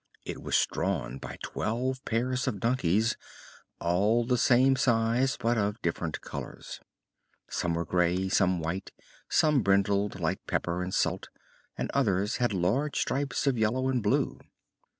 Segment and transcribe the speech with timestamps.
[0.25, 3.17] It was drawn by twelve pairs of donkeys,
[3.79, 6.79] all the same size but of different colors.
[7.51, 8.91] Some were gray, some white,
[9.29, 11.29] some brindled like pepper and salt,
[11.77, 14.39] and others had large stripes of yellow and blue.